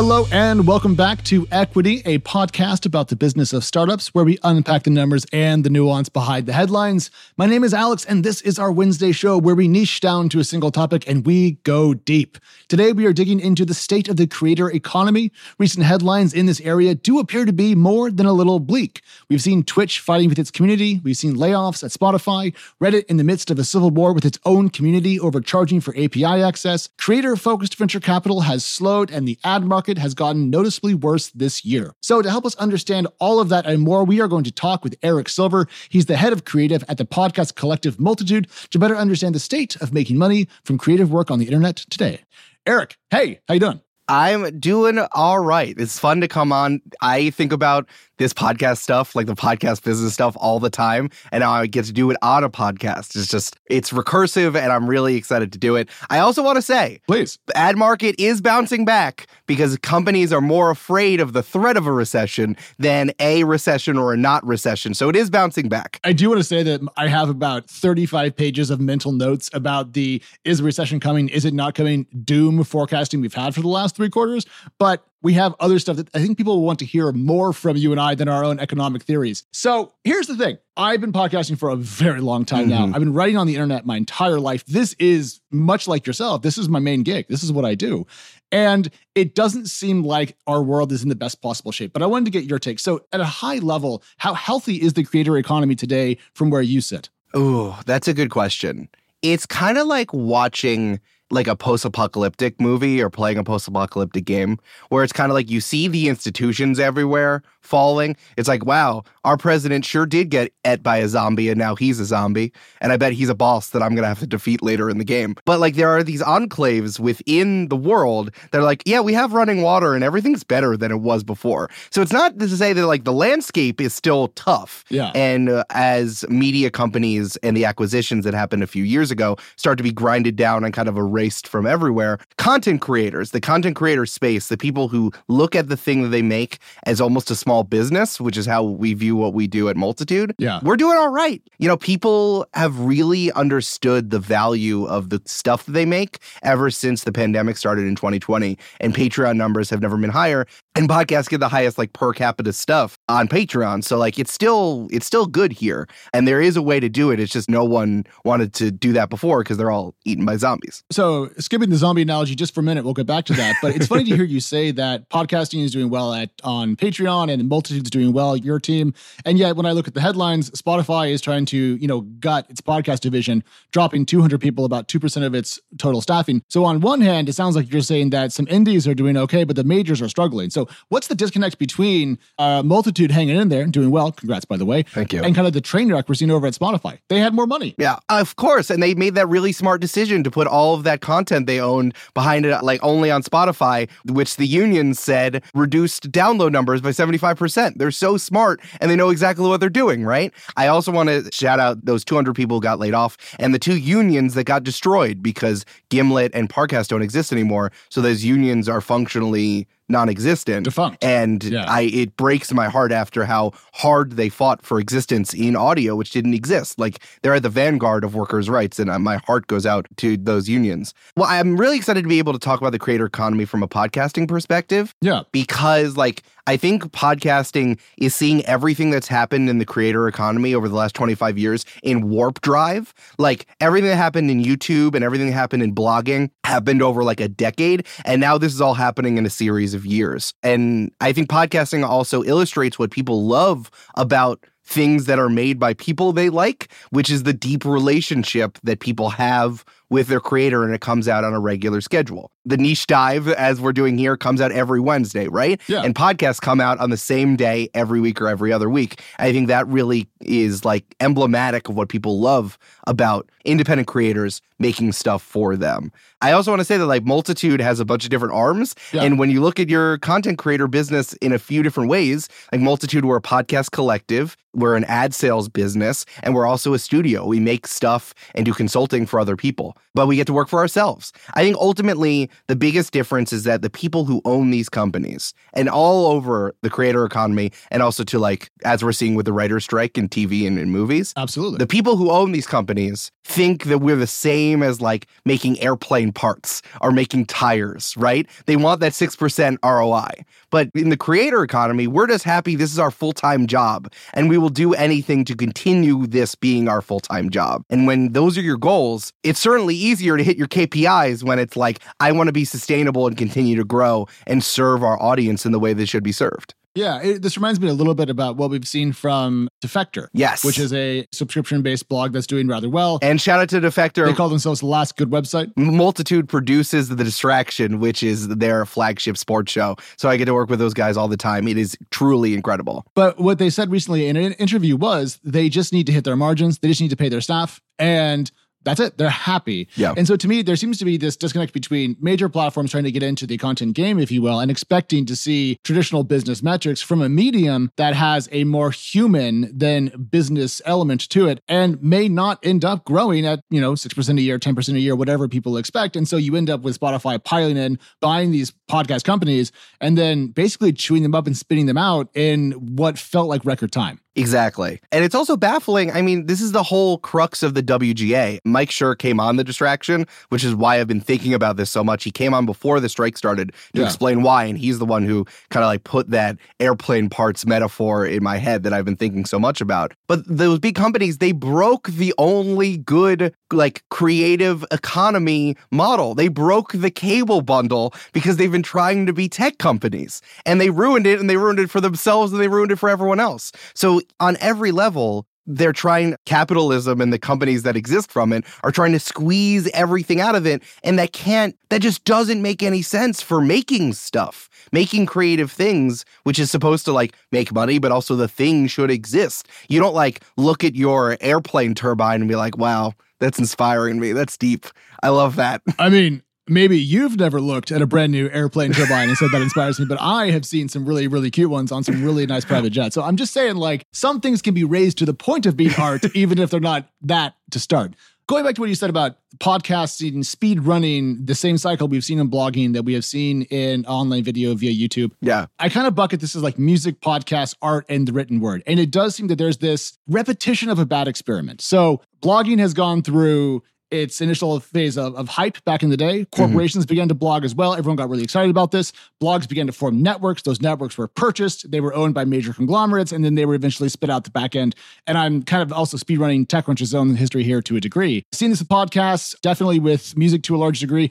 [0.00, 4.38] Hello, and welcome back to Equity, a podcast about the business of startups where we
[4.44, 7.10] unpack the numbers and the nuance behind the headlines.
[7.36, 10.38] My name is Alex, and this is our Wednesday show where we niche down to
[10.38, 12.38] a single topic and we go deep.
[12.68, 15.32] Today, we are digging into the state of the creator economy.
[15.58, 19.02] Recent headlines in this area do appear to be more than a little bleak.
[19.28, 23.24] We've seen Twitch fighting with its community, we've seen layoffs at Spotify, Reddit in the
[23.24, 27.34] midst of a civil war with its own community over charging for API access, creator
[27.34, 31.94] focused venture capital has slowed, and the ad market has gotten noticeably worse this year.
[32.02, 34.84] So, to help us understand all of that and more, we are going to talk
[34.84, 35.66] with Eric Silver.
[35.88, 39.76] He's the head of creative at the podcast collective Multitude to better understand the state
[39.76, 42.20] of making money from creative work on the internet today.
[42.66, 43.80] Eric, hey, how you doing?
[44.08, 45.74] I'm doing all right.
[45.78, 46.80] It's fun to come on.
[47.02, 51.08] I think about this podcast stuff, like the podcast business stuff, all the time.
[51.30, 53.14] And now I get to do it on a podcast.
[53.14, 55.88] It's just, it's recursive and I'm really excited to do it.
[56.10, 60.40] I also want to say, please, the ad market is bouncing back because companies are
[60.40, 64.94] more afraid of the threat of a recession than a recession or a not recession.
[64.94, 66.00] So it is bouncing back.
[66.02, 69.92] I do want to say that I have about 35 pages of mental notes about
[69.92, 73.68] the is a recession coming, is it not coming, doom forecasting we've had for the
[73.68, 74.46] last three quarters.
[74.78, 77.92] But we have other stuff that I think people want to hear more from you
[77.92, 79.44] and I than our own economic theories.
[79.52, 82.90] So here's the thing I've been podcasting for a very long time mm-hmm.
[82.90, 82.96] now.
[82.96, 84.64] I've been writing on the internet my entire life.
[84.66, 86.42] This is much like yourself.
[86.42, 87.26] This is my main gig.
[87.28, 88.06] This is what I do.
[88.50, 91.92] And it doesn't seem like our world is in the best possible shape.
[91.92, 92.78] But I wanted to get your take.
[92.78, 96.80] So, at a high level, how healthy is the creator economy today from where you
[96.80, 97.10] sit?
[97.34, 98.88] Oh, that's a good question.
[99.20, 101.00] It's kind of like watching
[101.30, 105.60] like a post-apocalyptic movie or playing a post-apocalyptic game where it's kind of like you
[105.60, 108.16] see the institutions everywhere falling.
[108.36, 112.00] It's like wow our president sure did get et by a zombie and now he's
[112.00, 112.52] a zombie.
[112.80, 115.04] And i bet he's a boss that i'm gonna have to defeat later in the
[115.04, 115.36] game.
[115.44, 119.32] But like there are these enclaves within the world that are like yeah we have
[119.32, 121.68] running water and everything's better than it was before.
[121.90, 124.84] So it's not to say that like the landscape is still tough.
[124.88, 125.12] Yeah.
[125.14, 129.76] And uh, as media companies and the acquisitions that happened a few years ago start
[129.78, 132.18] to be grinded down and kind of erased from everywhere.
[132.36, 136.22] Content creators, the content creator space, the people who look at the thing that they
[136.22, 139.76] make as almost a small business, which is how we view what we do at
[139.76, 140.34] Multitude.
[140.38, 140.60] Yeah.
[140.62, 141.42] We're doing all right.
[141.58, 146.70] You know, people have really understood the value of the stuff that they make ever
[146.70, 148.58] since the pandemic started in 2020.
[148.80, 150.46] And Patreon numbers have never been higher.
[150.78, 153.82] And podcasts get the highest like per capita stuff on Patreon.
[153.82, 155.88] So like it's still it's still good here.
[156.14, 157.18] And there is a way to do it.
[157.18, 160.84] It's just no one wanted to do that before because they're all eaten by zombies.
[160.90, 163.56] So skipping the zombie analogy just for a minute, we'll get back to that.
[163.60, 167.32] But it's funny to hear you say that podcasting is doing well at on Patreon
[167.32, 168.94] and Multitude's doing well, your team.
[169.24, 172.46] And yet when I look at the headlines, Spotify is trying to, you know, gut
[172.48, 176.42] its podcast division, dropping 200 people, about 2% of its total staffing.
[176.48, 179.42] So on one hand, it sounds like you're saying that some indies are doing okay,
[179.42, 180.50] but the majors are struggling.
[180.50, 184.12] So what's the disconnect between uh, Multitude hanging in there and doing well?
[184.12, 184.82] Congrats, by the way.
[184.82, 185.22] Thank you.
[185.22, 186.98] And kind of the train wreck we're seeing over at Spotify.
[187.08, 187.74] They had more money.
[187.78, 188.70] Yeah, of course.
[188.70, 191.94] And they made that really smart decision to put all of that content they owned
[192.14, 197.74] behind it, like only on Spotify, which the union said reduced download numbers by 75%.
[197.76, 200.32] They're so smart and they know exactly what they're doing, right?
[200.56, 203.58] I also want to shout out those 200 people who got laid off and the
[203.58, 207.72] two unions that got destroyed because Gimlet and Parcast don't exist anymore.
[207.88, 210.64] So those unions are functionally non-existent.
[210.64, 211.02] Defunct.
[211.02, 211.64] And yeah.
[211.68, 216.10] i it breaks my heart after how hard they fought for existence in audio which
[216.10, 216.78] didn't exist.
[216.78, 220.16] Like they're at the vanguard of workers rights and uh, my heart goes out to
[220.16, 220.94] those unions.
[221.16, 223.68] Well i'm really excited to be able to talk about the creator economy from a
[223.68, 225.22] podcasting perspective yeah.
[225.32, 230.66] because like I think podcasting is seeing everything that's happened in the creator economy over
[230.66, 232.94] the last 25 years in warp drive.
[233.18, 237.20] Like everything that happened in YouTube and everything that happened in blogging happened over like
[237.20, 237.86] a decade.
[238.06, 240.32] And now this is all happening in a series of years.
[240.42, 245.74] And I think podcasting also illustrates what people love about things that are made by
[245.74, 250.74] people they like, which is the deep relationship that people have with their creator and
[250.74, 252.30] it comes out on a regular schedule.
[252.44, 255.60] The niche dive, as we're doing here, comes out every Wednesday, right?
[255.66, 255.82] Yeah.
[255.82, 259.02] And podcasts come out on the same day every week or every other week.
[259.18, 264.92] I think that really is like emblematic of what people love about independent creators making
[264.92, 265.92] stuff for them.
[266.20, 268.74] I also want to say that like Multitude has a bunch of different arms.
[268.92, 269.02] Yeah.
[269.02, 272.60] And when you look at your content creator business in a few different ways, like
[272.60, 277.26] Multitude, we're a podcast collective, we're an ad sales business, and we're also a studio.
[277.26, 279.76] We make stuff and do consulting for other people.
[279.94, 281.12] But we get to work for ourselves.
[281.34, 285.68] I think ultimately the biggest difference is that the people who own these companies and
[285.68, 289.64] all over the creator economy, and also to like, as we're seeing with the writer's
[289.64, 291.58] strike in TV and in movies, Absolutely.
[291.58, 296.12] the people who own these companies think that we're the same as like making airplane
[296.12, 298.26] parts or making tires, right?
[298.46, 300.24] They want that 6% ROI.
[300.50, 304.28] But in the creator economy, we're just happy this is our full time job and
[304.28, 307.62] we will do anything to continue this being our full time job.
[307.70, 311.56] And when those are your goals, it's certainly easier to hit your KPIs when it's
[311.56, 315.52] like, I want to be sustainable and continue to grow and serve our audience in
[315.52, 316.54] the way they should be served.
[316.78, 320.06] Yeah, it, this reminds me a little bit about what we've seen from Defector.
[320.12, 320.44] Yes.
[320.44, 323.00] Which is a subscription based blog that's doing rather well.
[323.02, 324.06] And shout out to Defector.
[324.06, 325.50] They call themselves the last good website.
[325.56, 329.74] Multitude produces The Distraction, which is their flagship sports show.
[329.96, 331.48] So I get to work with those guys all the time.
[331.48, 332.86] It is truly incredible.
[332.94, 336.16] But what they said recently in an interview was they just need to hit their
[336.16, 337.60] margins, they just need to pay their staff.
[337.80, 338.30] And
[338.64, 338.98] that's it.
[338.98, 339.68] They're happy.
[339.76, 339.94] Yeah.
[339.96, 342.92] And so to me, there seems to be this disconnect between major platforms trying to
[342.92, 346.82] get into the content game, if you will, and expecting to see traditional business metrics
[346.82, 352.08] from a medium that has a more human than business element to it and may
[352.08, 355.56] not end up growing at, you know, 6% a year, 10% a year, whatever people
[355.56, 355.96] expect.
[355.96, 360.28] And so you end up with Spotify piling in, buying these podcast companies, and then
[360.28, 364.00] basically chewing them up and spitting them out in what felt like record time.
[364.18, 364.80] Exactly.
[364.90, 365.92] And it's also baffling.
[365.92, 368.40] I mean, this is the whole crux of the WGA.
[368.52, 371.82] Mike Schur came on the distraction, which is why I've been thinking about this so
[371.84, 372.04] much.
[372.04, 373.86] He came on before the strike started to Yeah.
[373.86, 374.44] explain why.
[374.44, 378.38] And he's the one who kind of like put that airplane parts metaphor in my
[378.38, 379.92] head that I've been thinking so much about.
[380.08, 386.14] But those big companies, they broke the only good, like, creative economy model.
[386.14, 390.70] They broke the cable bundle because they've been trying to be tech companies and they
[390.70, 393.52] ruined it and they ruined it for themselves and they ruined it for everyone else.
[393.74, 398.70] So on every level, they're trying capitalism and the companies that exist from it are
[398.70, 400.62] trying to squeeze everything out of it.
[400.84, 406.04] And that can't, that just doesn't make any sense for making stuff, making creative things,
[406.24, 409.48] which is supposed to like make money, but also the thing should exist.
[409.68, 414.12] You don't like look at your airplane turbine and be like, wow, that's inspiring me.
[414.12, 414.66] That's deep.
[415.02, 415.62] I love that.
[415.78, 419.42] I mean, maybe you've never looked at a brand new airplane turbine and said that
[419.42, 422.44] inspires me, but I have seen some really, really cute ones on some really nice
[422.44, 422.94] private jets.
[422.94, 425.74] So I'm just saying, like, some things can be raised to the point of being
[425.78, 427.94] art, even if they're not that to start.
[428.28, 432.18] Going back to what you said about podcasting, speed running, the same cycle we've seen
[432.18, 435.12] in blogging that we have seen in online video via YouTube.
[435.22, 435.46] Yeah.
[435.58, 438.62] I kind of bucket this as like music, podcast, art, and the written word.
[438.66, 441.62] And it does seem that there's this repetition of a bad experiment.
[441.62, 446.20] So blogging has gone through its initial phase of, of hype back in the day.
[446.20, 446.42] Mm-hmm.
[446.42, 447.74] Corporations began to blog as well.
[447.74, 448.92] Everyone got really excited about this.
[449.22, 450.42] Blogs began to form networks.
[450.42, 451.70] Those networks were purchased.
[451.70, 454.54] They were owned by major conglomerates, and then they were eventually spit out the back
[454.54, 454.74] end.
[455.06, 458.24] And I'm kind of also speedrunning TechCrunch's own history here to a degree.
[458.32, 461.10] Seeing this with podcasts, definitely with music to a large degree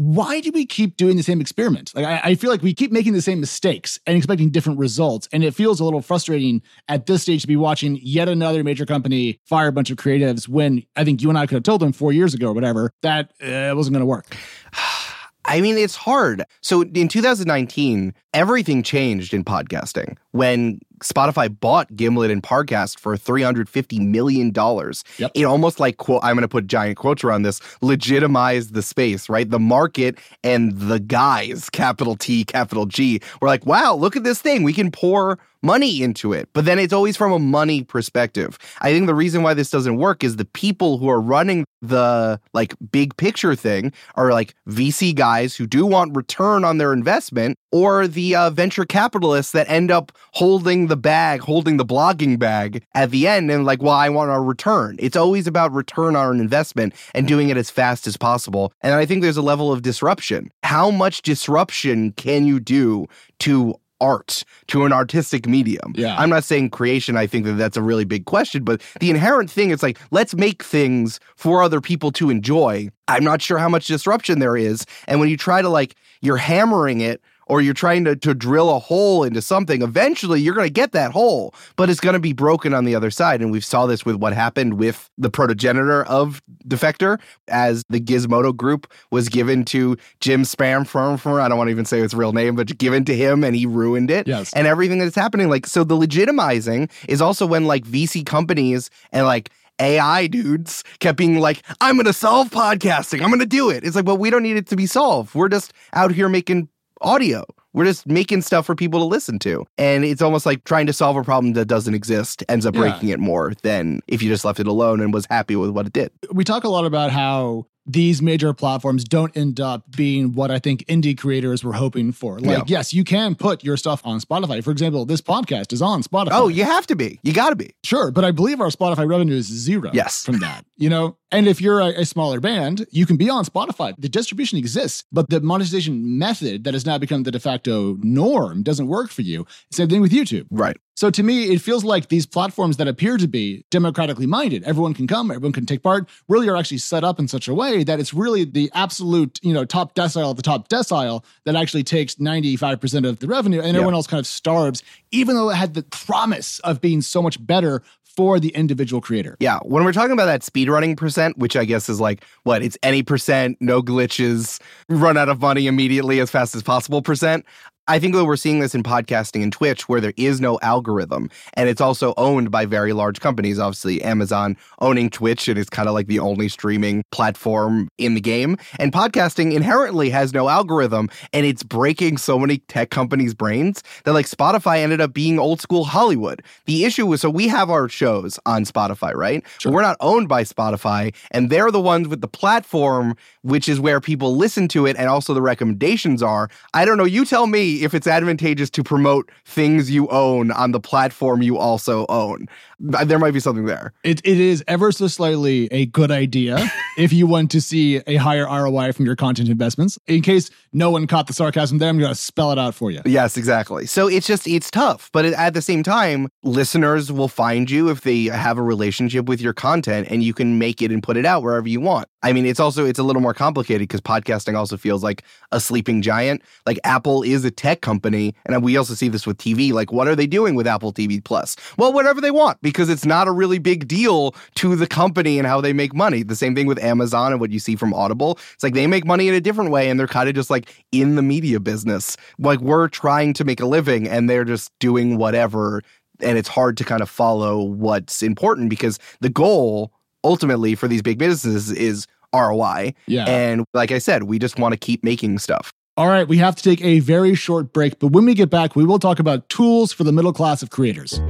[0.00, 1.92] why do we keep doing the same experiment?
[1.94, 5.28] Like, I, I, feel like we keep making the same mistakes and expecting different results.
[5.30, 8.86] And it feels a little frustrating at this stage to be watching yet another major
[8.86, 11.82] company fire a bunch of creatives when I think you and I could have told
[11.82, 14.34] them four years ago or whatever that uh, it wasn't going to work.
[15.44, 16.44] I mean, it's hard.
[16.62, 24.06] So in 2019, everything changed in podcasting when Spotify bought Gimlet and Parcast for $350
[24.06, 24.52] million.
[24.54, 25.30] Yep.
[25.34, 29.28] It almost like, quote, I'm going to put giant quotes around this, legitimized the space,
[29.28, 29.48] right?
[29.48, 34.40] The market and the guys, capital T, capital G, were like, wow, look at this
[34.40, 34.62] thing.
[34.62, 36.48] We can pour money into it.
[36.52, 38.58] But then it's always from a money perspective.
[38.80, 42.40] I think the reason why this doesn't work is the people who are running the
[42.52, 47.56] like big picture thing are like VC guys who do want return on their investment
[47.72, 52.84] or the uh, venture capitalists that end up holding the bag, holding the blogging bag
[52.94, 54.96] at the end and like, well, I want our return.
[54.98, 58.72] It's always about return on an investment and doing it as fast as possible.
[58.82, 60.50] And I think there's a level of disruption.
[60.62, 63.06] How much disruption can you do
[63.40, 65.92] to art to an artistic medium.
[65.94, 66.16] Yeah.
[66.16, 67.16] I'm not saying creation.
[67.16, 70.34] I think that that's a really big question, but the inherent thing is like, let's
[70.34, 72.88] make things for other people to enjoy.
[73.08, 74.86] I'm not sure how much disruption there is.
[75.06, 78.70] And when you try to like, you're hammering it or you're trying to, to drill
[78.70, 82.20] a hole into something, eventually you're going to get that hole, but it's going to
[82.20, 83.42] be broken on the other side.
[83.42, 88.56] And we saw this with what happened with the protogenitor of Defector as the Gizmodo
[88.56, 92.32] group was given to Jim Spam from, I don't want to even say his real
[92.32, 94.28] name, but given to him and he ruined it.
[94.28, 94.52] Yes.
[94.54, 95.48] And everything that's happening.
[95.48, 101.18] Like, so the legitimizing is also when like VC companies and like AI dudes kept
[101.18, 103.22] being like, I'm going to solve podcasting.
[103.22, 103.82] I'm going to do it.
[103.82, 105.34] It's like, well, we don't need it to be solved.
[105.34, 106.68] We're just out here making
[107.00, 107.44] audio.
[107.72, 109.64] We're just making stuff for people to listen to.
[109.78, 112.80] And it's almost like trying to solve a problem that doesn't exist ends up Yeah.
[112.80, 115.86] breaking it more than if you just left it alone and was happy with what
[115.86, 116.10] it did.
[116.32, 120.58] we talk a lot about how these major platforms don't end up being what I
[120.58, 122.38] think indie creators were hoping for.
[122.38, 122.62] Like, Yeah.
[122.66, 124.62] yes, you can put your stuff on Spotify.
[124.62, 126.28] For example, this podcast is on Spotify.
[126.32, 127.18] Oh, you have to be.
[127.22, 127.70] You got to be.
[127.82, 130.24] Sure, but I believe our Spotify revenue is zero Yes.
[130.24, 131.16] from that, you know?
[131.32, 133.94] And if you're a, a smaller band, you can be on Spotify.
[133.98, 138.62] The distribution exists, but the monetization method that has now become the de facto norm
[138.62, 139.46] doesn't work for you.
[139.70, 140.46] Same thing with YouTube.
[140.50, 140.76] Right.
[141.00, 144.92] So to me, it feels like these platforms that appear to be democratically minded, everyone
[144.92, 147.84] can come, everyone can take part, really are actually set up in such a way
[147.84, 151.84] that it's really the absolute, you know, top decile of the top decile that actually
[151.84, 155.72] takes 95% of the revenue and everyone else kind of starves, even though it had
[155.72, 157.82] the promise of being so much better
[158.14, 159.38] for the individual creator.
[159.40, 162.76] Yeah, when we're talking about that speedrunning percent, which I guess is like what it's
[162.82, 167.46] any percent, no glitches, run out of money immediately as fast as possible percent.
[167.90, 171.28] I think that we're seeing this in podcasting and Twitch where there is no algorithm.
[171.54, 173.58] And it's also owned by very large companies.
[173.58, 178.20] Obviously, Amazon owning Twitch, and it's kind of like the only streaming platform in the
[178.20, 178.58] game.
[178.78, 184.12] And podcasting inherently has no algorithm, and it's breaking so many tech companies' brains that
[184.12, 186.44] like Spotify ended up being old school Hollywood.
[186.66, 189.44] The issue was so we have our shows on Spotify, right?
[189.64, 193.80] But we're not owned by Spotify, and they're the ones with the platform, which is
[193.80, 196.48] where people listen to it and also the recommendations are.
[196.72, 197.04] I don't know.
[197.04, 201.58] You tell me if it's advantageous to promote things you own on the platform you
[201.58, 202.46] also own.
[202.94, 203.92] Uh, there might be something there.
[204.04, 206.58] It, it is ever so slightly a good idea
[206.96, 209.98] if you want to see a higher ROI from your content investments.
[210.06, 212.90] In case no one caught the sarcasm there, I'm going to spell it out for
[212.90, 213.02] you.
[213.04, 213.86] Yes, exactly.
[213.86, 218.02] So it's just it's tough, but at the same time, listeners will find you if
[218.02, 221.26] they have a relationship with your content and you can make it and put it
[221.26, 222.08] out wherever you want.
[222.22, 225.22] I mean, it's also it's a little more complicated because podcasting also feels like
[225.52, 226.42] a sleeping giant.
[226.66, 229.72] Like Apple is a tech company, and we also see this with TV.
[229.72, 231.56] Like, what are they doing with Apple TV Plus?
[231.78, 235.46] Well, whatever they want because it's not a really big deal to the company and
[235.46, 236.22] how they make money.
[236.22, 238.38] The same thing with Amazon and what you see from Audible.
[238.54, 240.84] It's like they make money in a different way, and they're kind of just like
[240.92, 242.16] in the media business.
[242.38, 245.82] Like we're trying to make a living, and they're just doing whatever.
[246.22, 249.90] And it's hard to kind of follow what's important because the goal
[250.24, 252.94] ultimately for these big businesses is ROI.
[253.06, 253.24] Yeah.
[253.28, 255.72] And like I said, we just want to keep making stuff.
[255.96, 258.74] All right, we have to take a very short break, but when we get back,
[258.76, 261.20] we will talk about tools for the middle class of creators.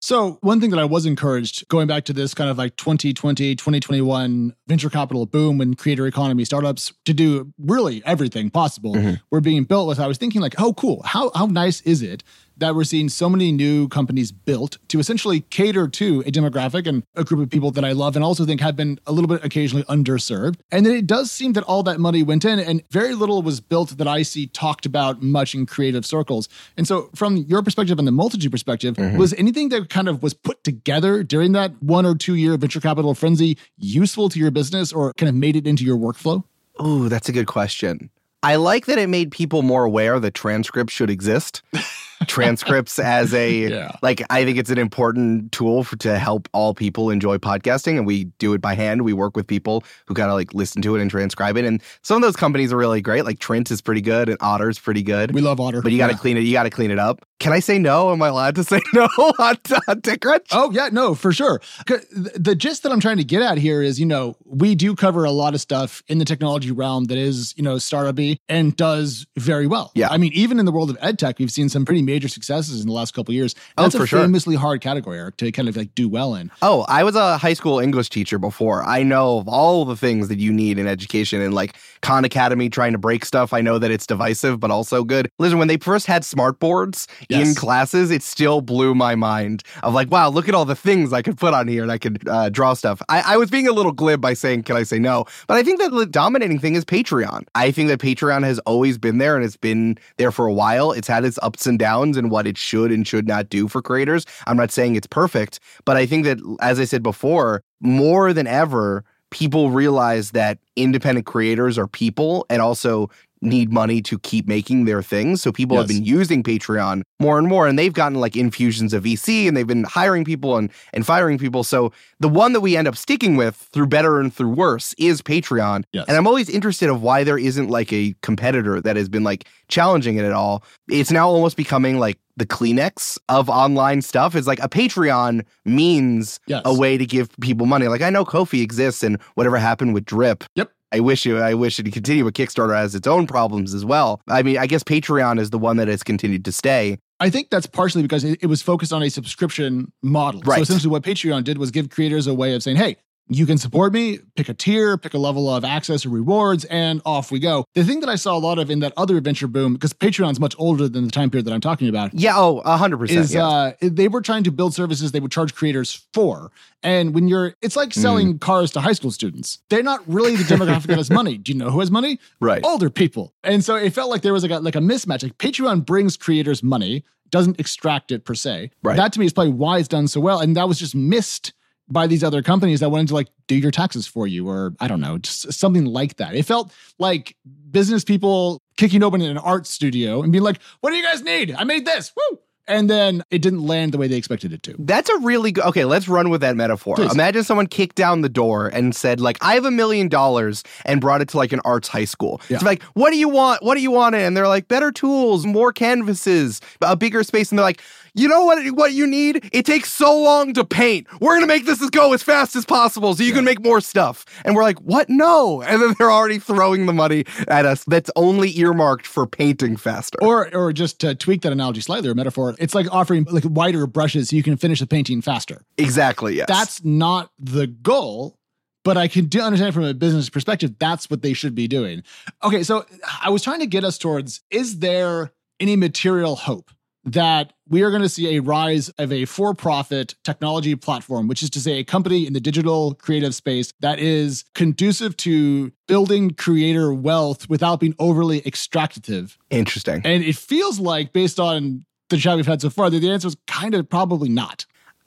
[0.00, 3.56] So, one thing that I was encouraged going back to this kind of like 2020,
[3.56, 9.20] 2021 venture capital boom when creator economy startups to do really everything possible Mhm.
[9.32, 11.02] were being built with, I was thinking like, oh, cool.
[11.04, 12.22] How, how nice is it
[12.58, 17.02] that we're seeing so many new companies built to essentially cater to a demographic and
[17.14, 19.44] a group of people that I love and also think have been a little bit
[19.44, 20.56] occasionally underserved.
[20.70, 23.60] And then it does seem that all that money went in and very little was
[23.60, 26.48] built that I see talked about much in creative circles.
[26.76, 29.18] And so, from your perspective and the multitude perspective, mm-hmm.
[29.18, 32.80] was anything that kind of was put together during that one or two year venture
[32.80, 36.42] capital frenzy useful to your business or kind of made it into your workflow?
[36.78, 38.10] Oh, that's a good question.
[38.42, 41.62] I like that it made people more aware that transcripts should exist.
[42.26, 43.92] transcripts as a Yeah.
[44.02, 48.06] like I think it's an important tool for to help all people enjoy podcasting and
[48.06, 49.02] we do it by hand.
[49.02, 51.82] We work with people who kind of like listen to it and transcribe it and
[52.02, 53.24] some of those companies are really great.
[53.24, 55.32] Like Trint is pretty good and Otter's pretty good.
[55.32, 55.82] We love Otter.
[55.82, 56.18] but you got to Yeah.
[56.18, 56.40] clean it.
[56.40, 57.24] You got to clean it up.
[57.38, 58.12] Can I say no?
[58.12, 59.56] Am I allowed to say no on,
[59.88, 60.46] on TechCrunch?
[60.52, 61.60] Oh yeah, no, for sure.
[61.86, 65.24] The gist that I'm trying to get at here is, you know, we do cover
[65.24, 69.26] a lot of stuff in the technology realm that is, you know, startup-y and does
[69.36, 69.92] very well.
[69.94, 70.08] Yeah.
[70.10, 72.80] I mean, even in the world of ed tech, we've seen some pretty major successes
[72.80, 73.54] in the last couple of years.
[73.76, 74.22] Oh, That's for a sure.
[74.22, 76.50] famously hard category Eric, to kind of like do well in.
[76.62, 78.82] Oh, I was a high school English teacher before.
[78.84, 82.70] I know of all the things that you need in education and like Khan Academy
[82.70, 83.52] trying to break stuff.
[83.52, 85.28] I know that it's divisive, but also good.
[85.38, 89.92] Listen, when they first had smart boards in classes, it still blew my mind of
[89.94, 92.26] like, wow, look at all the things I could put on here and I could
[92.28, 93.02] uh, draw stuff.
[93.08, 95.24] I, I was being a little glib by saying, can I say no?
[95.46, 97.44] But I think that the dominating thing is Patreon.
[97.54, 100.92] I think that Patreon has always been there and it's been there for a while.
[100.92, 103.82] It's had its ups and downs and what it should and should not do for
[103.82, 104.24] creators.
[104.46, 108.46] I'm not saying it's perfect, but I think that, as I said before, more than
[108.46, 113.10] ever, people realize that independent creators are people and also
[113.42, 115.42] need money to keep making their things.
[115.42, 119.04] So people have been using Patreon more and more and they've gotten like infusions of
[119.04, 121.62] VC and they've been hiring people and, and firing people.
[121.64, 125.22] So the one that we end up sticking with through better and through worse is
[125.22, 125.84] Patreon.
[125.92, 126.06] Yes.
[126.08, 129.46] And I'm always interested of why there isn't like a competitor that has been like
[129.68, 130.64] challenging it at all.
[130.88, 134.34] It's now almost becoming like the Kleenex of online stuff.
[134.34, 136.62] Is like a Patreon means Yes.
[136.64, 137.88] a way to give people money.
[137.88, 140.44] Like I know Ko-fi exists and whatever happened with Drip.
[140.54, 140.70] Yep.
[140.92, 143.84] I wish it I wish it could continue, but Kickstarter has its own problems as
[143.84, 144.20] well.
[144.28, 146.98] I mean, I guess Patreon is the one that has continued to stay.
[147.18, 150.42] I think that's partially because it, it was focused on a subscription model.
[150.42, 150.56] Right.
[150.56, 152.96] So essentially, what Patreon did was give creators a way of saying, hey,
[153.28, 157.02] you can support me, pick a tier, pick a level of access or rewards, and
[157.04, 157.64] off we go.
[157.74, 160.38] The thing that I saw a lot of in that other adventure boom, because Patreon's
[160.38, 163.10] much older than the time period that I'm talking about, Yeah, oh, 100%.
[163.10, 163.46] is yeah.
[163.46, 166.52] uh, they were trying to build services they would charge creators for.
[166.82, 168.00] And when you're, it's like Mm.
[168.00, 169.58] selling cars to high school students.
[169.70, 171.36] They're not really the demographic that has money.
[171.36, 172.20] Do you know who has money?
[172.40, 172.64] right.
[172.64, 173.34] older people.
[173.42, 175.22] And so it felt like there was like a, like a mismatch.
[175.24, 178.70] Like Patreon brings creators money, doesn't extract it per se.
[178.84, 178.96] Right.
[178.96, 180.38] That to me is probably why it's done so well.
[180.40, 181.52] And that was just missed
[181.88, 184.88] by these other companies that wanted to like do your taxes for you or I
[184.88, 186.34] don't know, just something like that.
[186.34, 187.36] It felt like
[187.70, 191.54] business people kicking open an art studio and being like, what do you guys need?
[191.54, 192.12] I made this.
[192.16, 192.38] Woo.
[192.68, 194.74] And then it didn't land the way they expected it to.
[194.80, 195.64] That's a really good.
[195.66, 196.96] Okay, let's run with that metaphor.
[196.96, 197.14] Please.
[197.14, 201.00] Imagine someone kicked down the door and said, like, I have a million dollars and
[201.00, 202.40] brought it to like an arts high school.
[202.48, 202.56] Yeah.
[202.56, 203.62] It's like, what do you want?
[203.62, 204.16] What do you want?
[204.16, 207.52] And they're like, better tools, more canvases, a bigger space.
[207.52, 207.82] And they're like,
[208.16, 208.66] you know what?
[208.74, 209.48] What you need?
[209.52, 211.06] It takes so long to paint.
[211.20, 214.24] We're gonna make this go as fast as possible so you can make more stuff.
[214.44, 215.08] And we're like, what?
[215.08, 215.62] No.
[215.62, 217.84] And then they're already throwing the money at us.
[217.84, 220.18] That's only earmarked for painting faster.
[220.22, 223.86] Or, or just to tweak that analogy slightly or metaphor, it's like offering like wider
[223.86, 225.62] brushes so you can finish the painting faster.
[225.78, 226.36] exactly.
[226.36, 226.46] Yes.
[226.48, 228.38] that's not the goal
[228.84, 232.02] but i can do understand from a business perspective that's what they should be doing
[232.42, 232.84] okay so
[233.22, 236.70] i was trying to get us towards is there any material hope
[237.06, 241.50] that we are going to see a rise of a for-profit technology platform which is
[241.50, 246.92] to say a company in the digital creative space that is conducive to building creator
[246.92, 250.02] wealth without being overly extractive interesting.
[250.04, 253.28] and it feels like based on the chat we've had so far that the answer
[253.28, 254.66] is kind of probably not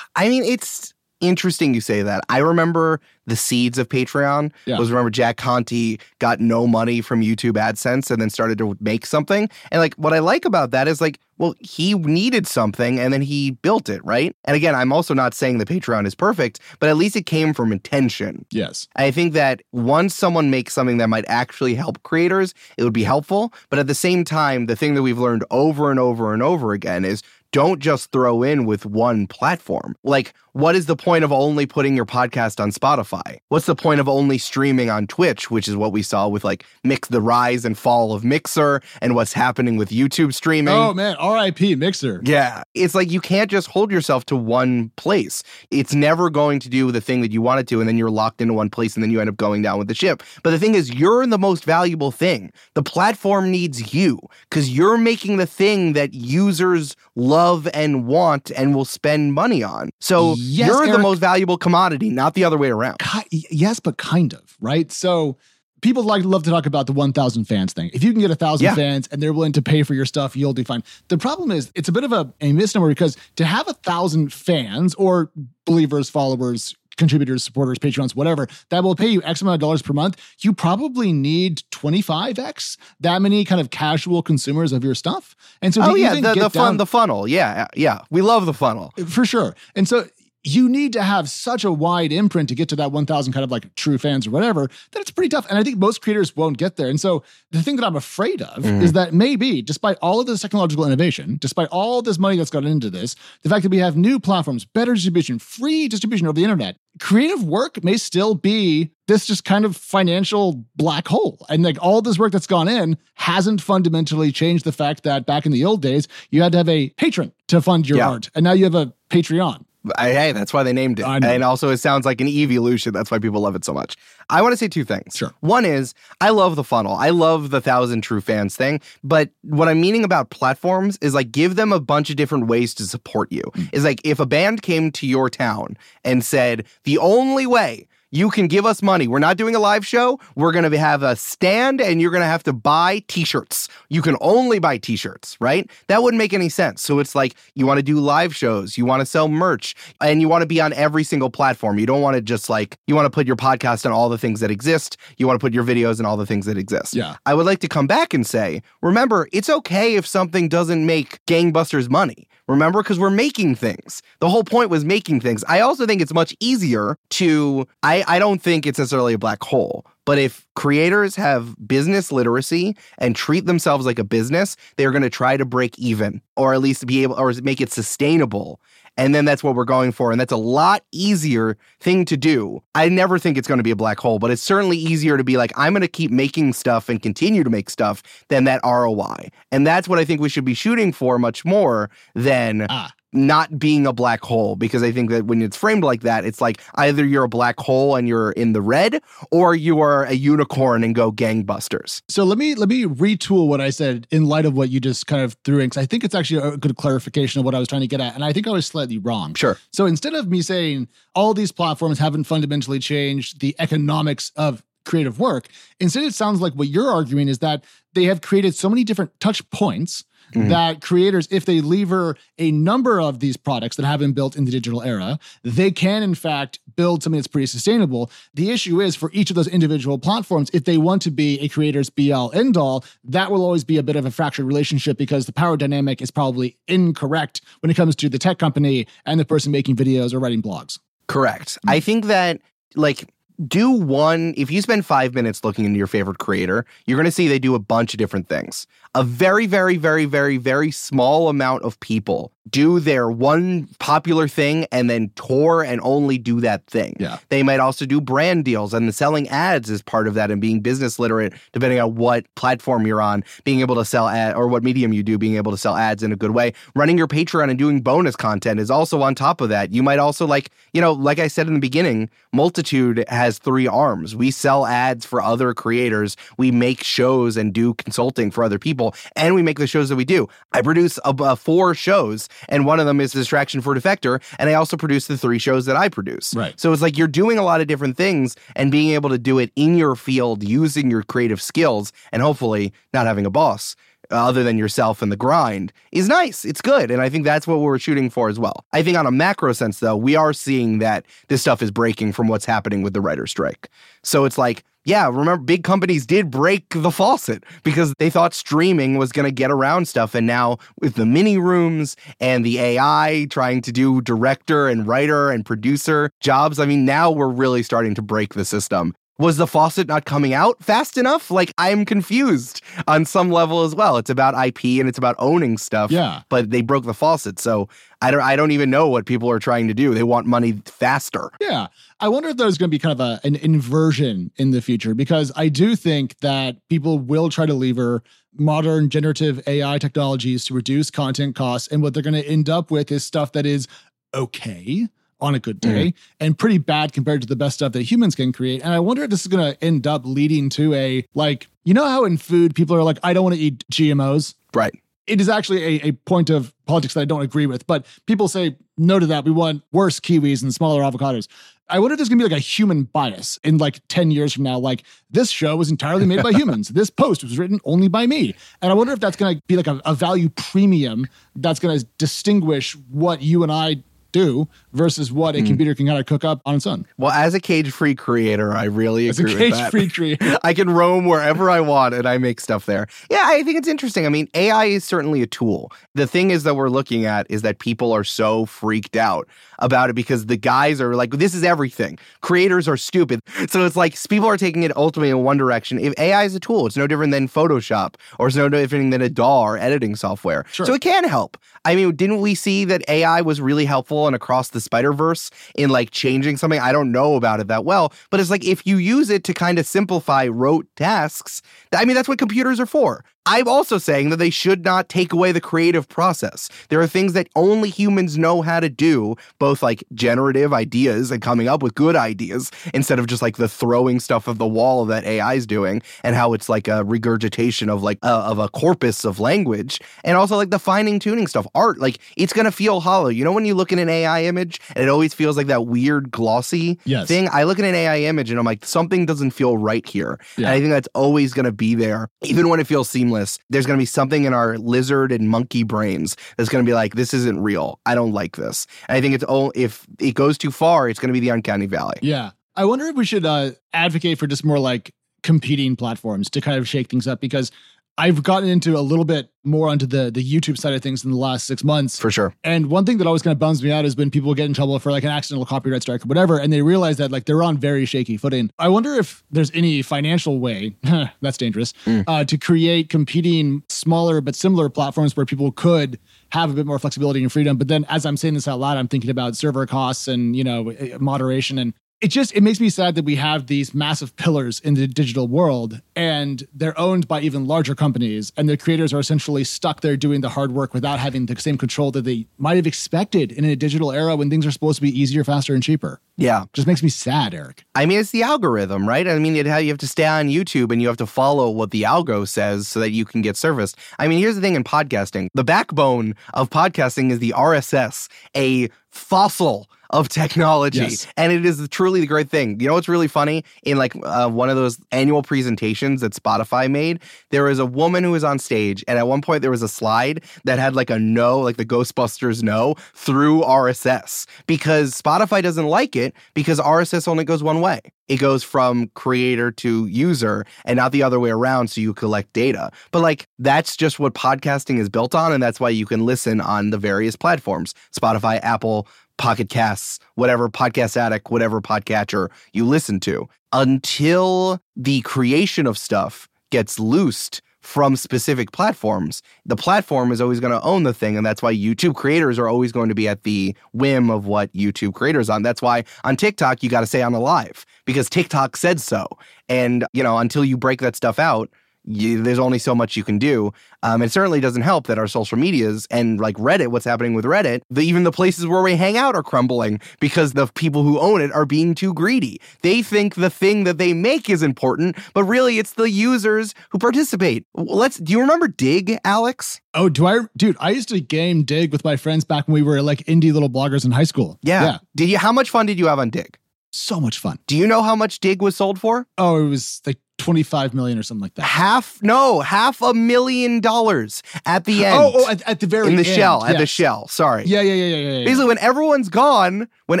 [0.16, 2.24] I mean, it's interesting you say that.
[2.28, 4.52] I remember the seeds of Patreon.
[4.66, 4.78] Yeah.
[4.78, 9.06] Was remember Jack Conte got no money from YouTube AdSense and then started to make
[9.06, 9.48] something.
[9.70, 13.22] And like what I like about that is like, well, he needed something and then
[13.22, 14.36] he built it, right?
[14.44, 17.52] And again, I'm also not saying the Patreon is perfect, but at least it came
[17.52, 18.46] from intention.
[18.50, 22.92] yes I think that once someone makes something that might actually help creators, it would
[22.92, 23.52] be helpful.
[23.68, 26.72] But at the same time, the thing that we've learned over and over and over
[26.72, 27.22] again is
[27.54, 29.94] don't just throw in with one platform.
[30.02, 33.38] Like, what is the point of only putting your podcast on Spotify?
[33.48, 36.64] What's the point of only streaming on Twitch, which is what we saw with like
[36.82, 40.74] Mix the rise and fall of Mixer and what's happening with YouTube streaming?
[40.74, 42.64] oh man rip mixer Yeah.
[42.74, 45.44] It's like you can't just hold yourself to one place.
[45.70, 48.10] It's never going to do the thing that you want it to, and then you're
[48.10, 50.24] locked into one place and then you end up going down with the ship.
[50.42, 52.52] But the thing is, you're the most valuable thing.
[52.74, 54.18] The platform needs you
[54.50, 57.43] because you're making the thing that users love
[57.74, 59.90] and want and will spend money on.
[60.00, 62.98] So Yes, you're the most valuable commodity, not the other way around.
[62.98, 64.90] Ki- yes, but kind of, right?
[64.92, 65.36] So
[65.82, 67.90] people like love to talk about the 1,000 fans thing.
[67.92, 68.74] If you can get a thousand Yeah.
[68.74, 70.82] fans and they're willing to pay for your stuff, you'll do fine.
[71.08, 74.32] The problem is it's a bit of a, a misnomer because to have a thousand
[74.32, 75.30] fans or
[75.66, 79.92] believers, followers, contributors, supporters, patrons, whatever, that will pay you X amount of dollars per
[79.92, 85.34] month, you probably need 25X, that many kind of casual consumers of your stuff.
[85.62, 87.26] And so Oh yeah, the, the fun, down- the funnel.
[87.28, 88.00] Yeah, yeah.
[88.10, 88.92] We love the funnel.
[89.06, 89.54] for sure.
[89.74, 90.06] And so
[90.44, 93.50] you need to have such a wide imprint to get to that 1,000 kind of
[93.50, 95.46] like true fans or whatever that it's pretty tough.
[95.48, 96.88] And I think most creators won't get there.
[96.88, 98.82] And so the thing that I'm afraid of mm-hmm.
[98.82, 102.66] is that maybe, despite all of this technological innovation, despite all this money that's gone
[102.66, 106.44] into this, the fact that we have new platforms, better distribution, free distribution over the
[106.44, 111.44] internet, creative work may still be this just kind of financial black hole.
[111.48, 115.46] And like all this work that's gone in hasn't fundamentally changed the fact that back
[115.46, 118.10] in the old days, you had to have a patron to fund your Yeah.
[118.10, 118.30] art.
[118.34, 119.64] And now you have a Patreon.
[119.96, 121.06] I, hey, that's why they named it.
[121.06, 122.92] And also, it sounds like an evolution.
[122.92, 123.96] That's why people love it so much.
[124.30, 125.16] I want to say two things.
[125.16, 125.32] Sure.
[125.40, 126.94] One is, I love the funnel.
[126.94, 128.80] I love the thousand true fans thing.
[129.02, 132.74] But what I'm meaning about platforms is like give them a bunch of different ways
[132.74, 133.42] to support you.
[133.54, 133.64] Hmm.
[133.72, 138.30] Is like if a band came to your town and said, the only way you
[138.30, 139.08] can give us money.
[139.08, 140.20] We're not doing a live show.
[140.36, 143.68] We're going to have a stand and you're going to have to buy t-shirts.
[143.88, 145.68] You can only buy t-shirts, right?
[145.88, 146.80] That wouldn't make any sense.
[146.80, 150.20] So it's like you want to do live shows, you want to sell merch, and
[150.20, 151.76] you want to be on every single platform.
[151.76, 154.18] You don't want to just like you want to put your podcast on all the
[154.18, 154.96] things that exist.
[155.16, 156.94] You want to put your videos on all the things that exist.
[156.94, 157.16] Yeah.
[157.26, 161.18] I would like to come back and say, remember, it's okay if something doesn't make
[161.26, 162.28] gangbusters money.
[162.46, 164.02] Remember, because we're making things.
[164.20, 165.44] The whole point was making things.
[165.48, 169.42] I also think it's much easier to, I, I don't think it's necessarily a black
[169.42, 175.02] hole, But if creators have business literacy and treat themselves like a business, they're going
[175.02, 178.60] to try to break even or at least be able or make it sustainable.
[178.96, 180.12] And then that's what we're going for.
[180.12, 182.62] And that's a lot easier thing to do.
[182.74, 185.24] I never think it's going to be a black hole, but it's certainly easier to
[185.24, 188.60] be like, I'm going to keep making stuff and continue to make stuff than that
[188.64, 189.30] ROI.
[189.50, 193.58] And that's what I think we should be shooting for much more than ah not
[193.58, 196.60] being a black hole because I think that when it's framed like that, it's like
[196.74, 200.84] either you're a black hole and you're in the red, or you are a unicorn
[200.84, 202.02] and go gangbusters.
[202.08, 205.06] So let me let me retool what I said in light of what you just
[205.06, 207.58] kind of threw in because I think it's actually a good clarification of what I
[207.58, 209.34] was trying to get at, and I think I was slightly wrong.
[209.34, 209.58] Sure.
[209.72, 215.18] So instead of me saying all these platforms haven't fundamentally changed the economics of creative
[215.18, 215.48] work,
[215.80, 219.18] instead it sounds like what you're arguing is that they have created so many different
[219.20, 220.48] touch points mm-hmm.
[220.48, 224.44] that creators, if they lever a number of these products that have been built in
[224.44, 228.10] the digital era, they can in fact build something that's pretty sustainable.
[228.34, 231.48] The issue is for each of those individual platforms, if they want to be a
[231.48, 234.98] creator's be all end all, that will always be a bit of a fractured relationship
[234.98, 239.20] because the power dynamic is probably incorrect when it comes to the tech company and
[239.20, 240.78] the person making videos or writing blogs.
[241.06, 241.58] Correct.
[241.66, 242.40] I think that
[242.74, 243.08] like
[243.48, 247.10] do one if you spend five minutes looking into your favorite creator you're going to
[247.10, 248.66] see they do a bunch of different things.
[248.94, 254.66] A very, very, very, very, very small amount of people do their one popular thing
[254.70, 256.96] and then tour and only do that thing.
[257.00, 257.18] Yeah.
[257.28, 260.60] They might also do brand deals and selling ads is part of that and being
[260.60, 264.62] business literate, depending on what platform you're on, being able to sell ad or what
[264.62, 266.52] medium you do, being able to sell ads in a good way.
[266.74, 269.72] Running your Patreon and doing bonus content is also on top of that.
[269.72, 273.68] You might also like, you know, like I said in the beginning, Multitude has three
[273.68, 274.16] arms.
[274.16, 276.16] We sell ads for other creators.
[276.36, 279.96] We make shows and do consulting for other people and we make the shows that
[279.96, 280.28] we do.
[280.52, 284.22] I produce a, a uh, four shows, and one of them is Distraction for Defector,
[284.38, 286.34] and I also produce the three shows that I produce.
[286.34, 286.58] Right.
[286.58, 289.38] So it's like you're doing a lot of different things and being able to do
[289.38, 293.76] it in your field using your creative skills, and hopefully not having a boss
[294.10, 296.44] uh, other than yourself and the grind is nice.
[296.44, 296.90] It's good.
[296.90, 298.64] And I think that's what we're shooting for as well.
[298.72, 302.12] I think on a macro sense, though, we are seeing that this stuff is breaking
[302.12, 303.68] from what's happening with the writer strike.
[304.02, 308.98] So it's like, yeah, remember big companies did break the faucet because they thought streaming
[308.98, 310.14] was going to get around stuff.
[310.14, 315.30] And now with the mini rooms and the AI trying to do director and writer
[315.30, 319.46] and producer jobs, I mean, now we're really starting to break the system was the
[319.46, 321.30] faucet not coming out fast enough?
[321.30, 323.96] Like I'm confused on some level as well.
[323.96, 325.90] It's about IP and it's about owning stuff.
[325.90, 326.22] Yeah.
[326.28, 327.38] But they broke the faucet.
[327.38, 327.68] So
[328.02, 329.94] I don't I don't even know what people are trying to do.
[329.94, 331.30] They want money faster.
[331.40, 331.68] Yeah.
[332.00, 334.94] I wonder if there's going to be kind of a, an inversion in the future
[334.94, 338.02] because I do think that people will try to lever
[338.36, 341.68] modern generative AI technologies to reduce content costs.
[341.68, 343.68] And what they're going to end up with is stuff that is
[344.12, 344.88] okay
[345.20, 345.94] on a good day mm.
[346.20, 348.62] and pretty bad compared to the best stuff that humans can create.
[348.62, 351.74] And I wonder if this is going to end up leading to a like, you
[351.74, 354.34] know how in food people are like, I don't want to eat GMOs?
[354.54, 354.74] Right.
[355.06, 358.26] It is actually a, a point of politics that I don't agree with, but people
[358.28, 359.24] say no to that.
[359.24, 361.28] We want worse kiwis and smaller avocados.
[361.68, 364.42] I wonder if there's gonna be like a human bias in like 10 years from
[364.42, 364.58] now.
[364.58, 366.68] Like, this show was entirely made by humans.
[366.68, 368.34] This post was written only by me.
[368.60, 372.76] And I wonder if that's gonna be like a, a value premium that's gonna distinguish
[372.90, 373.82] what you and I
[374.14, 375.46] do versus what a mm.
[375.46, 376.86] computer can kind of cook up on its own.
[376.96, 381.04] Well, as a cage-free creator, I really as agree a cage-free creator, I can roam
[381.04, 382.86] wherever I want and I make stuff there.
[383.10, 384.06] Yeah, I think it's interesting.
[384.06, 385.72] I mean, AI is certainly a tool.
[385.94, 389.90] The thing is that we're looking at is that people are so freaked out about
[389.90, 391.98] it because the guys are like, this is everything.
[392.20, 393.20] Creators are stupid.
[393.48, 395.80] So it's like people are taking it ultimately in one direction.
[395.80, 399.02] If AI is a tool, it's no different than Photoshop or it's no different than
[399.02, 400.44] a DAW or editing software.
[400.52, 400.66] Sure.
[400.66, 401.36] So it can help.
[401.64, 405.30] I mean, didn't we see that AI was really helpful and across the Spider Verse
[405.54, 406.60] in like changing something?
[406.60, 409.34] I don't know about it that well, but it's like if you use it to
[409.34, 413.04] kind of simplify rote tasks, I mean, that's what computers are for.
[413.26, 416.50] I'm also saying that they should not take away the creative process.
[416.68, 421.22] There are things that only humans know how to do, both like generative ideas and
[421.22, 424.84] coming up with good ideas instead of just like the throwing stuff of the wall
[424.84, 428.50] that AI is doing and how it's like a regurgitation of like uh, of a
[428.50, 431.46] corpus of language and also like the finding tuning stuff.
[431.54, 433.08] Art, like it's going to feel hollow.
[433.08, 435.64] You know when you look at an AI image and it always feels like that
[435.66, 437.08] weird glossy yes.
[437.08, 437.30] thing?
[437.32, 440.20] I look at an AI image and I'm like something doesn't feel right here.
[440.36, 440.48] Yeah.
[440.48, 443.13] And I think that's always going to be there even when it feels seamless
[443.50, 446.74] there's going to be something in our lizard and monkey brains that's going to be
[446.74, 447.80] like, this isn't real.
[447.86, 448.66] I don't like this.
[448.88, 451.30] And I think it's all, if it goes too far, it's going to be the
[451.30, 451.96] uncanny valley.
[452.02, 452.30] Yeah.
[452.56, 456.58] I wonder if we should uh, advocate for just more like competing platforms to kind
[456.58, 457.50] of shake things up because
[457.96, 461.10] I've gotten into a little bit more onto the the YouTube side of things in
[461.10, 461.98] the last six months.
[461.98, 462.34] For sure.
[462.42, 464.54] And one thing that always kind of bums me out is when people get in
[464.54, 467.42] trouble for like an accidental copyright strike or whatever, and they realize that like they're
[467.42, 468.50] on very shaky footing.
[468.58, 470.74] I wonder if there's any financial way,
[471.20, 472.04] that's dangerous, mm.
[472.06, 475.98] uh, to create competing smaller but similar platforms where people could
[476.30, 477.56] have a bit more flexibility and freedom.
[477.56, 480.42] But then as I'm saying this out loud, I'm thinking about server costs and, you
[480.42, 484.60] know, moderation and it just it makes me sad that we have these massive pillars
[484.60, 488.98] in the digital world and they're owned by even larger companies and the creators are
[488.98, 492.56] essentially stuck there doing the hard work without having the same control that they might
[492.56, 495.62] have expected in a digital era when things are supposed to be easier faster and
[495.62, 496.00] cheaper.
[496.16, 496.44] Yeah.
[496.52, 497.64] Just makes me sad eric.
[497.74, 499.06] I mean it's the algorithm right?
[499.06, 501.82] I mean you have to stay on youtube and you have to follow what the
[501.82, 503.76] algo says so that you can get serviced.
[503.98, 505.28] I mean here's the thing in podcasting.
[505.34, 510.80] The backbone of podcasting is the rss a fossil of technology.
[510.80, 511.06] Yes.
[511.16, 512.60] And it is truly the great thing.
[512.60, 513.44] You know what's really funny?
[513.62, 518.02] In like uh, one of those annual presentations that Spotify made, there was a woman
[518.02, 518.84] who was on stage.
[518.88, 521.64] And at one point, there was a slide that had like a no, like the
[521.64, 527.80] Ghostbusters no through RSS because Spotify doesn't like it because RSS only goes one way.
[528.08, 531.68] It goes from creator to user and not the other way around.
[531.68, 532.70] So you collect data.
[532.90, 535.32] But like that's just what podcasting is built on.
[535.32, 540.48] And that's why you can listen on the various platforms Spotify, Apple, Pocket Casts, whatever
[540.48, 547.96] podcast addict, whatever podcatcher you listen to, until the creation of stuff gets loosed from
[547.96, 549.22] specific platforms.
[549.46, 551.16] The platform is always going to own the thing.
[551.16, 554.52] And that's why YouTube creators are always going to be at the whim of what
[554.52, 555.42] YouTube creators on.
[555.42, 559.08] That's why on TikTok, you got to stay on the live because TikTok said so.
[559.48, 561.48] And, you know, until you break that stuff out,
[561.84, 563.52] you, there's only so much you can do.
[563.82, 567.24] Um, it certainly doesn't help that our social medias and like Reddit, what's happening with
[567.24, 570.98] Reddit, the, even the places where we hang out are crumbling because the people who
[570.98, 572.40] own it are being too greedy.
[572.62, 576.78] They think the thing that they make is important, but really it's the users who
[576.78, 577.46] participate.
[577.54, 577.98] Let's.
[577.98, 579.60] Do you remember Digg, Alex?
[579.74, 580.56] Oh, do I, dude?
[580.60, 583.50] I used to game Digg with my friends back when we were like indie little
[583.50, 584.38] bloggers in high school.
[584.42, 584.62] Yeah.
[584.64, 584.78] yeah.
[584.96, 585.18] Did you?
[585.18, 586.38] How much fun did you have on Digg?
[586.72, 587.38] So much fun.
[587.46, 589.06] Do you know how much Digg was sold for?
[589.16, 591.42] Oh, it was like 25 million or something like that.
[591.42, 594.96] Half, no, half a million dollars at the oh, end.
[594.96, 596.16] Oh, oh at, at, the very In the end.
[596.16, 596.54] shell, yes.
[596.54, 597.08] at the shell.
[597.08, 597.44] Sorry.
[597.46, 598.24] Yeah, yeah, yeah, yeah, yeah.
[598.24, 600.00] Basically, when everyone's gone, when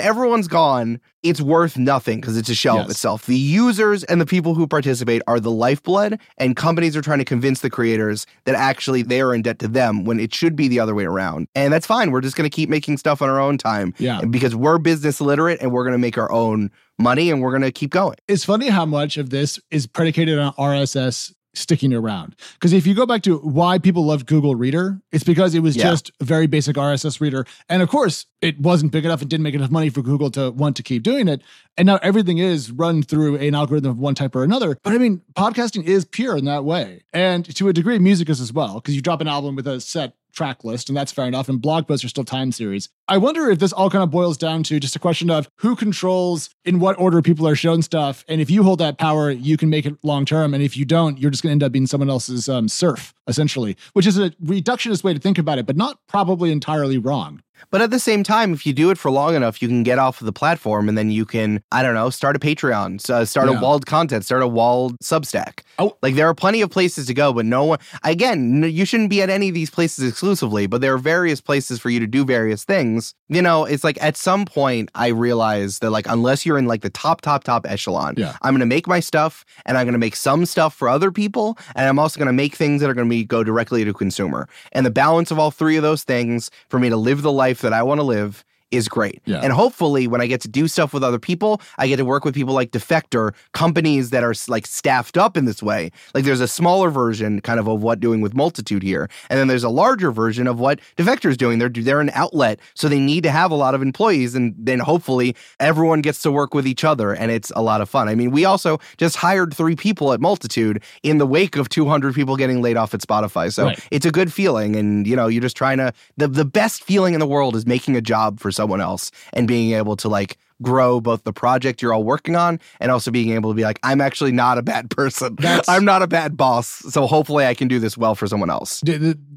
[0.00, 2.84] everyone's gone, it's worth nothing because it's a shell yes.
[2.84, 3.26] of itself.
[3.26, 7.24] The users and the people who participate are the lifeblood, and companies are trying to
[7.24, 10.68] convince the creators that actually they are in debt to them when it should be
[10.68, 11.48] the other way around.
[11.54, 12.10] And that's fine.
[12.10, 13.94] We're just going to keep making stuff on our own time.
[13.98, 14.20] Yeah.
[14.20, 17.62] Because we're business literate and we're going to make our own money and we're going
[17.62, 18.16] to keep going.
[18.28, 22.36] It's funny how much of this is predicated on RSS sticking around.
[22.54, 25.76] Because if you go back to why people loved Google Reader, it's because it was
[25.76, 25.84] yeah.
[25.84, 27.46] just a very basic RSS reader.
[27.68, 30.50] And of course, it wasn't big enough and didn't make enough money for Google to
[30.50, 31.42] want to keep doing it.
[31.76, 34.76] And now everything is run through an algorithm of one type or another.
[34.82, 37.02] But I mean, podcasting is pure in that way.
[37.12, 39.80] And to a degree, music is as well, because you drop an album with a
[39.80, 41.48] set track list, and that's fair enough.
[41.48, 42.88] And blog posts are still time series.
[43.06, 45.76] I wonder if this all kind of boils down to just a question of who
[45.76, 48.24] controls in what order people are shown stuff.
[48.28, 50.54] And if you hold that power, you can make it long term.
[50.54, 53.12] And if you don't, you're just going to end up being someone else's um, serf,
[53.28, 57.42] essentially, which is a reductionist way to think about it, but not probably entirely wrong.
[57.70, 59.98] But at the same time, if you do it for long enough, you can get
[59.98, 63.24] off of the platform and then you can, I don't know, start a Patreon, uh,
[63.24, 63.58] start yeah.
[63.58, 65.60] a walled content, start a walled Substack.
[65.78, 69.10] Oh, like there are plenty of places to go, but no one, again, you shouldn't
[69.10, 72.06] be at any of these places exclusively, but there are various places for you to
[72.06, 72.93] do various things.
[73.28, 76.82] You know, it's like at some point, I realized that, like, unless you're in like
[76.82, 78.36] the top, top, top echelon, yeah.
[78.42, 81.10] I'm going to make my stuff and I'm going to make some stuff for other
[81.10, 81.58] people.
[81.74, 83.92] And I'm also going to make things that are going to be go directly to
[83.92, 84.48] consumer.
[84.72, 87.60] And the balance of all three of those things for me to live the life
[87.62, 89.20] that I want to live is great.
[89.24, 89.40] Yeah.
[89.40, 92.24] And hopefully, when I get to do stuff with other people, I get to work
[92.24, 95.90] with people like Defector, companies that are like staffed up in this way.
[96.14, 99.08] Like there's a smaller version kind of of what doing with Multitude here.
[99.30, 101.58] And then there's a larger version of what Defector is doing.
[101.58, 102.60] They're, they're an outlet.
[102.74, 104.34] So they need to have a lot of employees.
[104.34, 107.88] And then hopefully everyone gets to work with each other and it's a lot of
[107.88, 108.08] fun.
[108.08, 112.14] I mean, we also just hired three people at Multitude in the wake of 200
[112.14, 113.52] people getting laid off at Spotify.
[113.52, 113.88] So right.
[113.90, 114.76] it's a good feeling.
[114.76, 117.66] And, you know, you're just trying to, the, the best feeling in the world is
[117.66, 121.32] making a job for someone someone else and being able to like grow both the
[121.32, 124.56] project you're all working on and also being able to be like, I'm actually not
[124.56, 125.36] a bad person.
[125.38, 126.66] That's, I'm not a bad boss.
[126.66, 128.80] So hopefully I can do this well for someone else.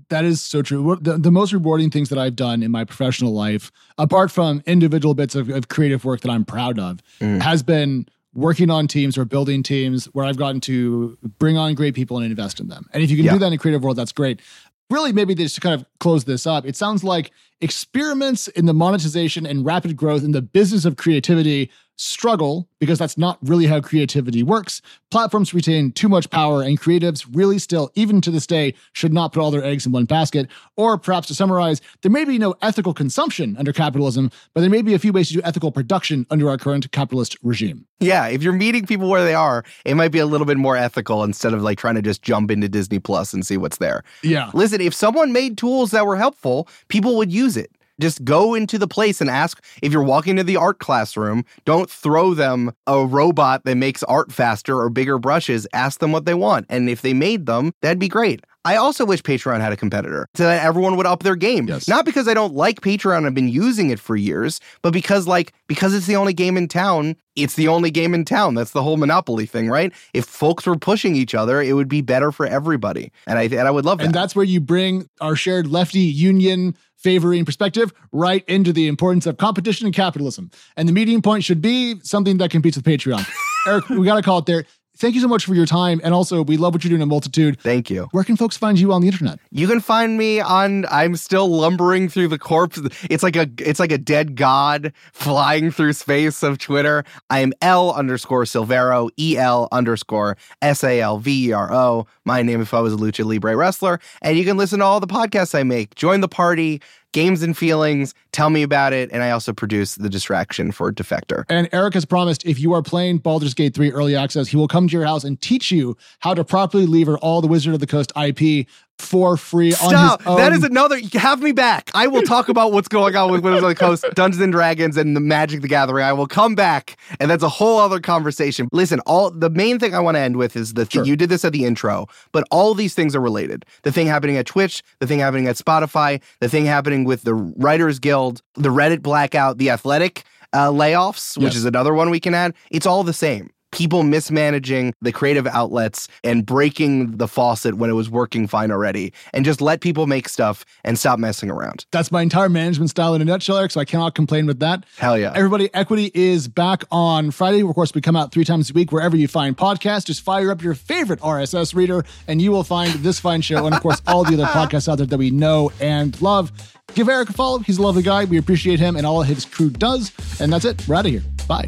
[0.09, 0.97] That is so true.
[1.01, 5.13] The, the most rewarding things that I've done in my professional life, apart from individual
[5.13, 7.41] bits of, of creative work that I'm proud of, mm.
[7.41, 11.95] has been working on teams or building teams where I've gotten to bring on great
[11.95, 12.87] people and invest in them.
[12.93, 13.33] And if you can yeah.
[13.33, 14.39] do that in a creative world, that's great
[14.89, 18.73] really maybe just to kind of close this up, it sounds like experiments in the
[18.73, 23.81] monetization and rapid growth in the business of creativity struggle because that's not really how
[23.81, 24.81] creativity works.
[25.09, 29.33] Platforms retain too much power, and creatives really still, even to this day, should not
[29.33, 30.47] put all their eggs in one basket.
[30.75, 34.81] Or perhaps to summarize, there may be no ethical consumption under capitalism, but there may
[34.81, 37.85] be a few ways to do ethical production under our current capitalist regime.
[37.99, 40.77] Yeah, if you're meeting people where they are, it might be a little bit more
[40.77, 44.03] ethical instead of like trying to just jump into Disney Plus and see what's there.
[44.21, 44.51] Yeah.
[44.53, 47.71] Listen, if someone made tools that were helpful, people would use it.
[47.99, 51.89] Just go into the place and ask if you're walking to the art classroom, don't
[51.89, 55.67] throw them a robot that makes art faster or bigger brushes.
[55.73, 56.67] Ask them what they want.
[56.69, 58.41] And if they made them, that'd be great.
[58.67, 61.67] I also wish Patreon had a competitor so that everyone would up their game.
[61.67, 61.87] Yes.
[61.87, 65.53] Not because I don't like Patreon, I've been using it for years, but because like
[65.67, 68.55] because it's the only game in town, it's the only game in town.
[68.55, 69.93] That's the whole monopoly thing, right?
[70.13, 73.13] If folks were pushing each other, it would be better for everybody.
[73.25, 74.05] And I and I would love that.
[74.05, 79.25] And that's where you bring our shared lefty union favoring perspective right into the importance
[79.25, 80.51] of competition and capitalism.
[80.75, 83.25] And the meeting point should be something that competes with Patreon.
[83.67, 84.65] Eric, we got to call it there.
[84.97, 86.01] Thank you so much for your time.
[86.03, 87.59] And also, we love what you're doing at Multitude.
[87.61, 88.07] Thank you.
[88.11, 89.39] Where can folks find you on the internet?
[89.51, 92.79] You can find me on I'm still lumbering through the corpse.
[93.09, 97.03] It's like a it's like a dead god flying through space of Twitter.
[97.29, 102.07] I am L underscore Silvero, E L underscore S A L V E R O.
[102.25, 103.99] My name if I was a Lucha Libre wrestler.
[104.21, 105.95] And you can listen to all the podcasts I make.
[105.95, 106.81] Join the party.
[107.13, 109.09] Games and Feelings, tell me about it.
[109.11, 111.45] And I also produce The Distraction for Defector.
[111.49, 114.67] And Eric has promised if you are playing Baldur's Gate 3 early access, he will
[114.67, 117.79] come to your house and teach you how to properly lever all the Wizard of
[117.79, 118.67] the Coast IP
[118.99, 120.21] for free on Stop.
[120.21, 120.37] his own.
[120.37, 120.99] That is another.
[121.13, 121.91] Have me back.
[121.93, 124.97] I will talk about what's going on with Wizards of the Coast, Dungeons and Dragons,
[124.97, 126.03] and the Magic the Gathering.
[126.03, 128.67] I will come back, and that's a whole other conversation.
[128.71, 131.05] Listen, all the main thing I want to end with is the thing Sure.
[131.05, 133.65] you did this at the intro, but all these things are related.
[133.83, 137.33] The thing happening at Twitch, the thing happening at Spotify, the thing happening with the
[137.33, 142.33] Writers Guild, the Reddit blackout, the Athletic uh, layoffs, which is another one we can
[142.33, 142.53] add.
[142.71, 143.49] It's all the same.
[143.71, 149.13] People mismanaging the creative outlets and breaking the faucet when it was working fine already,
[149.33, 151.85] and just let people make stuff and stop messing around.
[151.91, 153.71] That's my entire management style in a nutshell, Eric.
[153.71, 154.85] So I cannot complain with that.
[154.97, 155.33] Hell yeah.
[155.35, 157.61] Everybody, Equity is back on Friday.
[157.61, 160.05] Of course, we come out three times a week wherever you find podcasts.
[160.05, 163.75] Just fire up your favorite RSS reader, and you will find this fine show, and
[163.75, 166.51] of course, all the other podcasts out there that we know and love.
[166.93, 167.59] Give Eric a follow.
[167.59, 168.25] He's a lovely guy.
[168.25, 170.11] We appreciate him and all his crew does.
[170.39, 170.87] And that's it.
[170.87, 171.23] We're out of here.
[171.47, 171.67] Bye.